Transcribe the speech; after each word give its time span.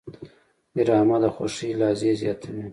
ډرامه 0.85 1.17
د 1.23 1.25
خوښۍ 1.35 1.71
لحظې 1.79 2.11
زیاتوي 2.21 2.65